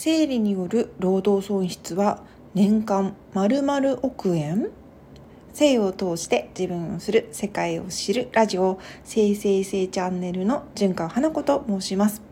[0.00, 2.22] 生理による労働損失は
[2.54, 4.70] 年間〇〇億円？
[5.52, 12.22] 性を通して自分をする世界を知るラジオ生成性チャンネルの純川花子と申します。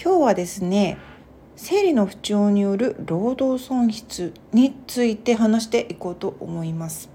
[0.00, 0.96] 今日はですね
[1.56, 7.11] 生理の不調による労働損失について話していこうと思います。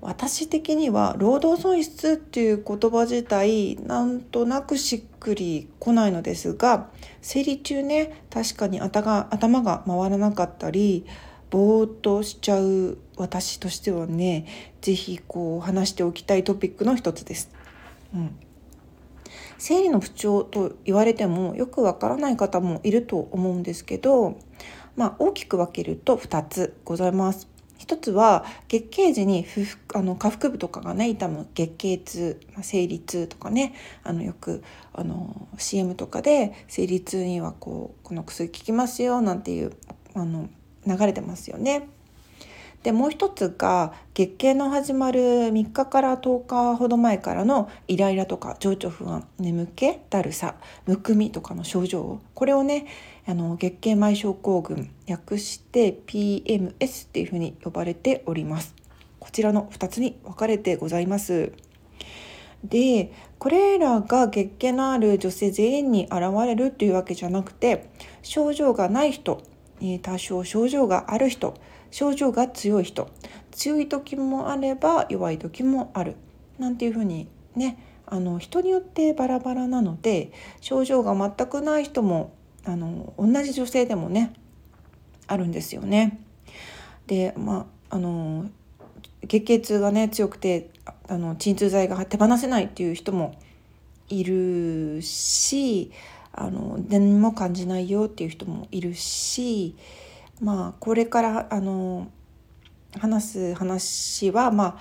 [0.00, 6.90] 私的には労働損失っていう言葉自体なんとなくしっくりこないのですが
[7.22, 11.06] 生理中ね確かに頭が回らなかったり
[11.50, 14.46] ぼーっとしちゃう私としてはね
[14.80, 17.50] 是非こう話しておきたいトピックの一つです。
[18.14, 18.36] うん
[19.58, 24.38] 生理の不調と言われてもよくわからない方もいると思うんですけど、
[24.96, 27.55] まあ、大きく分けると2つございます。
[27.78, 29.46] 一つは月経時に
[29.94, 34.62] あの下腹部とかがね痛む月経痛、まあ、生理痛とかねあのよく
[34.92, 39.72] あの CM とかで生理痛にはこうこの薬効きますよなんていう
[40.14, 40.48] あの
[40.86, 41.88] 流れてますよね。
[42.86, 50.54] でもう一つが月経の始まる3日から10日ほど前からのイライラとか情緒不安眠気だるさ
[50.86, 52.86] むくみとかの症状これをね
[53.26, 58.72] あの月経前症候群略して PMS っていうふうに呼ばれております。
[59.18, 61.52] こちらの2つに分かれてございます。
[62.62, 67.90] でこれらが月経のある女性全員に現れるというわけじゃなくて
[68.22, 69.42] 症状がない人
[70.02, 71.54] 多少症状がある人
[71.96, 73.08] 症状が強い人
[73.52, 76.16] 強い時もあれば弱い時もある
[76.58, 80.30] なんていうふうにねあの人によってバラバラなので
[80.60, 82.34] 症状が全くない人も
[82.66, 84.34] あの同じ女性でもね
[85.26, 86.20] あるんですよね。
[87.06, 88.44] でまああの
[89.26, 90.68] 月経痛がね強くて
[91.08, 93.36] あの鎮痛剤が手放せないっていう人も
[94.10, 95.92] いるし
[96.30, 99.76] あの何も感じないよっていう人もいるし
[100.40, 102.08] まあこれからあの
[102.98, 104.76] 話す話はまあ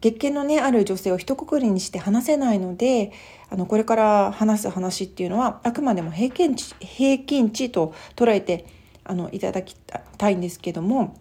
[0.00, 3.12] 月経のねある女性を一括りにして話せないので
[3.50, 8.66] あのこれから話す話っていうのはあくまでも平均値平均値と捉えて
[9.04, 9.74] あのいただき
[10.18, 11.16] たいんですけども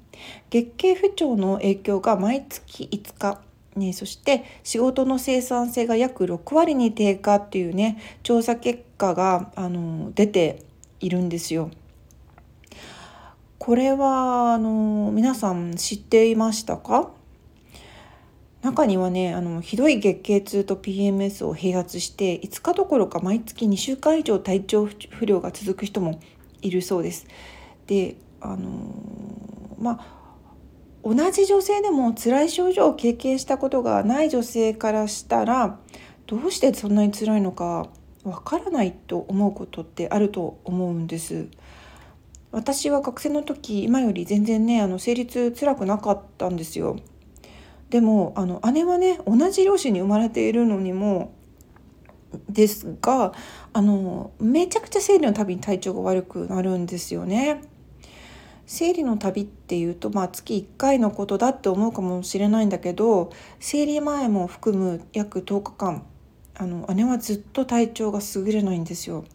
[0.50, 3.42] 月経不調の影響が毎月5日
[3.76, 10.64] ね、そして仕事の生産性が約6割に低下っていうね調査結果があの出て
[11.00, 11.72] いるんですよ。
[13.64, 17.12] これはあの皆さん知っていましたか？
[18.64, 26.20] 中にはねあのひどい月経痛と PMS を併発して5日どころか毎月2週間以上体調不良が続く人も
[26.64, 27.28] いるそうです。
[27.86, 30.06] であのまあ
[31.04, 35.78] 同じ女性でも辛い症状を経験したことがない女性からしたら
[36.26, 37.90] どうしてそんなに辛いのか
[38.24, 41.48] わからないと思うことってあると思うんです。
[42.52, 46.98] 私は学生の時今より全然ねあの生理痛辛くなかったんですよ。
[47.90, 51.34] でもあの姉はね同じ両親に生まれているのにも
[52.50, 53.34] ですが
[53.74, 57.62] あのめちゃくちゃ生理のたびに体調が悪くなるんですよね。
[58.66, 66.06] 生理の旅っていうと、まあ、月1回のことだって思うかもしれないんだけど生理前も含む約10日間
[66.56, 69.26] あの姉はずっと体調が優れないんですよ。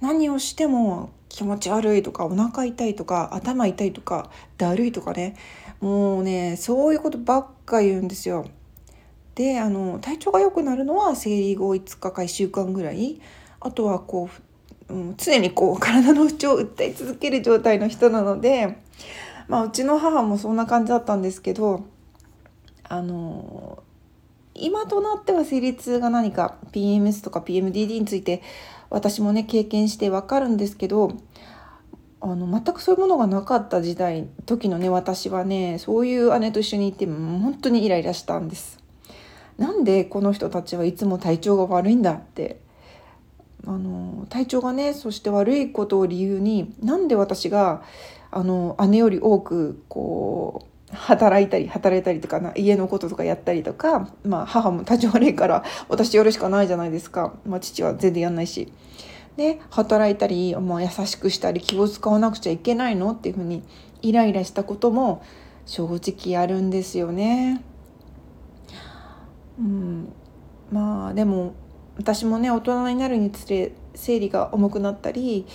[0.00, 5.34] 何をしても気持ち悪いとかお腹痛いとか頭痛いとかだるいとかね
[5.80, 8.46] もうねそういうことばっか言うんですよ。
[9.34, 13.18] であの体調が良くなるのは生理後5日か1週間ぐらい
[13.60, 14.42] あとはこう
[14.88, 18.76] うん、常にこう 体の不調を訴え続ける状態の人なので、
[19.48, 21.84] まあ、うちの母もそんな感じだったんですけど
[22.84, 23.82] あの
[24.54, 28.42] 今となっては生理痛が何か PMS とか PMDD について
[28.92, 31.12] 私もね経験してわかるんですけど
[32.20, 38.78] あの全くそういうものがなかった時代時のね私はねそういう姉と一緒にいて本当にイライラしたんです。
[39.58, 42.60] なんでこの人たちはいつも体調が悪いんだって
[43.66, 47.82] あの体調がねそして悪いことを理由になんで私が
[48.30, 58.72] あの姉より多くこう働いたり働いたりとかな家のこととかやったりとか、まあ、母も体調悪いから私やるしかないじゃないですか、まあ、父は全然やんないし。
[59.36, 63.62] で働いたり、まあ、優しくしたり気を使わなくちゃいけないのっていうふうに
[64.02, 65.22] イライラしたことも
[65.64, 67.62] 正直あるんですよね。
[69.58, 70.12] うん、
[70.70, 71.54] まあでも
[71.96, 75.46] 私もね大人になるにつれ生理が重くなったり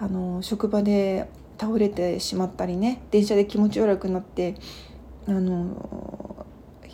[0.00, 1.28] あの職場で
[1.60, 4.54] 倒れてしまったりね電車で気持ち悪くなって
[5.26, 6.46] あの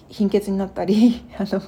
[0.08, 1.62] 貧血になったり あの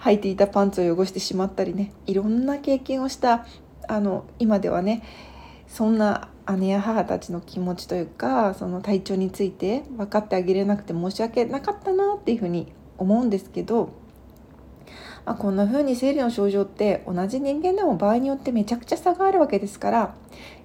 [0.00, 3.46] 履いていたパンツを汚してしまったりねいろんな経験をした
[3.88, 5.02] あの今ではね
[5.66, 13.90] そんな姉や母たちの気持ちというかその体調について分かってあげれなくて申し訳なかったなっていうふうに思うんですけど、
[15.24, 20.14] まあ、こんな風に生理の症状って同じ人間でも場合によってめちゃくちゃ差があるわけですから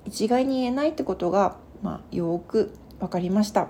[0.06, 3.68] 一概に言えないってことが、まあ、よく分かりました。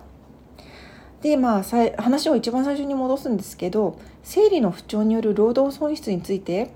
[1.21, 1.63] でまあ
[1.97, 6.71] 話を一番最初に戻すんですけど生理の不調による労働損失について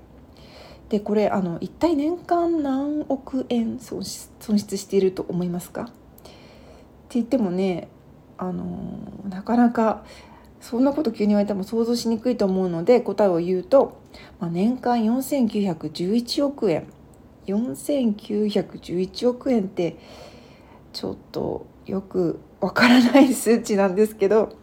[0.88, 5.82] でこれあの一体年間何億円損失していると思いますか？
[5.82, 5.92] って
[7.10, 7.88] 言ってもね
[8.38, 8.98] あの
[9.28, 10.04] なかなか
[10.60, 14.00] そんなこと急に言われても想像しにくいと思うので答えを言うと、
[14.40, 16.86] まあ、年間4911億円
[17.54, 19.96] 4911億円って
[20.92, 24.56] ちょっとよくわからない数値なんですけど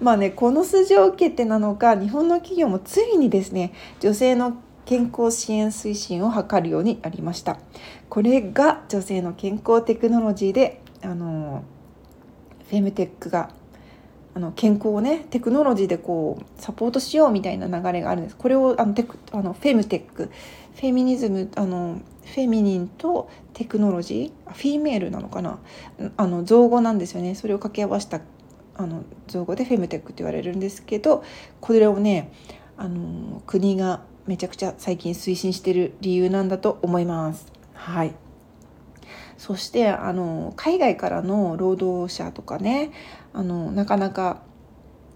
[0.00, 7.58] まあねこの数字を受けてなのか日本の企業もついにですね女性の健康支援推進を図るようになりました。
[8.08, 11.62] これが女性の健康テクノロジーであの
[12.70, 13.50] フェムテックが
[14.38, 18.36] あの健康をねテクノロジーでこうサポートしようみたいな流れがあるんです。
[18.36, 20.30] これをあのテクあのフェムテック
[20.76, 25.58] フェミニズムあのフェミニンとテクノロジーフィーメールなのかな？
[26.16, 27.34] あの造語なんですよね。
[27.34, 28.20] それを掛け合わせた
[28.76, 31.24] あの造語でフェムテックって言われるんですけど
[31.60, 32.30] これをね
[32.76, 37.52] あの国がめちゃくちゃ最近推進してる理由なんだと思います。
[37.74, 38.14] はい。
[39.38, 42.92] そしてあの海外からの労働者とかね
[43.32, 44.42] あのなかなか、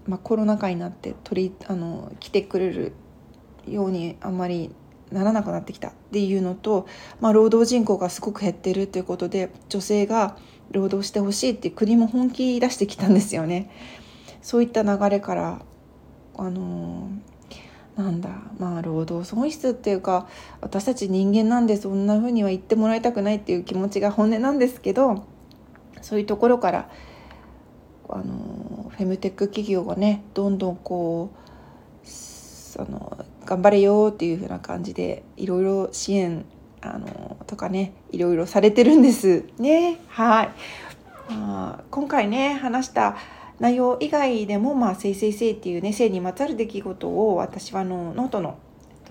[0.07, 2.93] まあ、コロナ禍になって取りあの来てくれる
[3.67, 4.73] ようにあんまり
[5.11, 6.87] ならなくなってきたっていうのと、
[7.19, 10.37] まあ、労働人口がすごく減ってるということで女性が
[10.71, 13.69] 労働してほしいって国も本気出してきたんですよね。
[14.41, 15.61] そういった流れから
[16.35, 17.09] あの
[17.95, 20.27] なんだまあ労働損失っていうか
[20.61, 25.25] 私たち人間なんでそんな風には言ってもらいたくないっていう気持ちが本音なんですけど
[26.01, 26.89] そういうところから
[28.09, 36.45] あのフェムテック企業がねどんどんこうその頑張れよっていう風な感じでいろいろ支援
[36.81, 39.99] あのとかねいろいろされてるんですね。
[40.07, 40.49] はい、
[41.29, 43.15] あ、今回ね話した
[43.59, 48.57] 内容以外でも、まあ、性、性っていうね性にまつわる出来事を私はあのノートの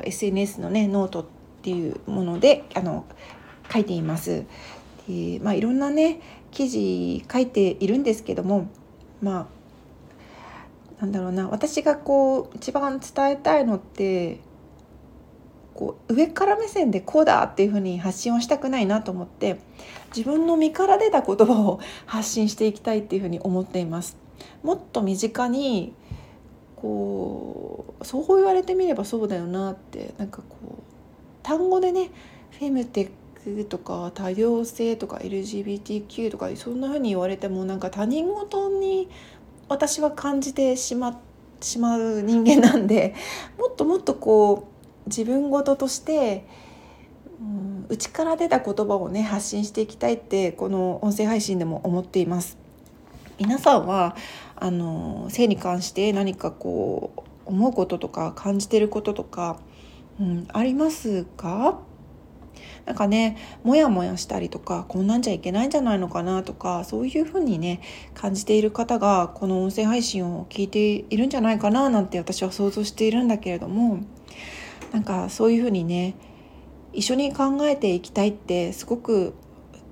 [0.03, 1.27] SNS のねノートっ
[1.63, 3.05] ていうものであの
[3.73, 4.45] 書いています。
[5.09, 6.21] でまあ、いろんなね
[6.53, 8.69] 記事書いているんですけども
[9.21, 9.49] ま
[11.01, 14.39] あなんだろうな私がこう一番伝えたいのって
[15.75, 19.59] こう上から目線でこうだっていうふうに発信をしたくないなと思って
[20.15, 24.22] 自分の身から出た言葉を発信していきたいっていうふうに思っています。
[24.63, 25.95] もっと身近に
[26.77, 30.83] こうそう言われてみればそうだよなってなんかこう
[31.43, 32.11] 単語でね
[32.59, 33.11] フェムテッ
[33.45, 39.09] クとか多様性とか LGBTQ とかそんな風に言われてもなんか他人事に
[39.69, 41.21] 私は感じてしま
[41.61, 43.15] しまう人間なんで
[43.59, 44.69] もっともっとこ
[45.07, 46.47] う自分事として
[47.89, 52.62] 内から出た言葉をね発信していきたいってこの音声配信でも思っています。
[53.39, 54.17] 皆さんは
[54.57, 59.59] あの性に関して何かこう思うこととか感じてることとか、
[60.21, 61.81] うん、ありますか？
[62.85, 67.81] なんかねモヤモヤしたりとかこんなんじゃいけないんじゃないのかなとかそういうふうにね
[68.15, 74.01] 感じている方がこの音声配信を聞いているんじゃないかななんて私は想像しているんだけれども
[74.93, 76.15] なんかそういうふうにね
[76.93, 79.35] 一緒に考えていきたいってすごく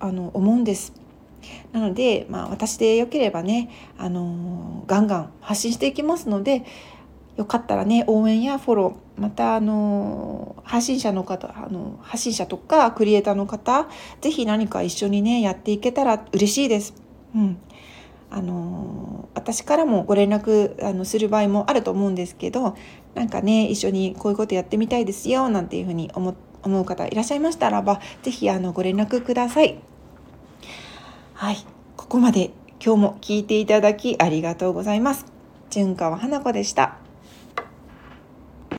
[0.01, 1.00] あの思うんです。
[1.73, 6.65] なので、まあ、私でよければね、あのガンガン発信していきますので
[7.37, 13.89] よかったらね応援やフォローまたあの発信者の方あの発信者とかクリエイターの方
[14.21, 16.95] 是非何か一緒にねやっていけたら嬉しいです。
[17.35, 17.59] うん
[18.33, 22.77] あの私からもご連絡あのする場合もあると思うんですけど
[23.15, 29.90] なんかね一緒にこういうことやってみたいですよなんていうふうに思思う方いらっしゃいましたらば是非あのご連絡ください。
[31.41, 31.57] はい、
[31.97, 32.51] ここまで
[32.85, 35.25] 今日も聞いていただきありがとうございます。
[35.71, 36.99] 純川花子でした。